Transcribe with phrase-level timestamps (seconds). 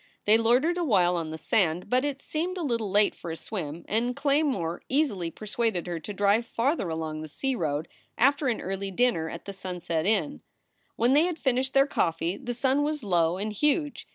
[0.25, 3.85] They loitered awhile on the sand, but it seemed a little late for a swim,
[3.87, 8.89] and Claymore easily persuaded her to drive farther along the sea road after an early
[8.89, 10.41] dinner at the Sunset Inn.
[10.95, 14.07] When they had finished their coffee the sun was low and huge.